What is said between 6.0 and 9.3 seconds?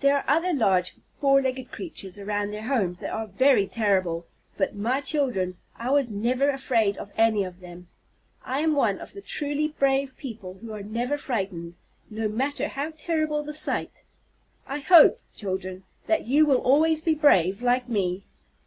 never afraid of any of them. I am one of the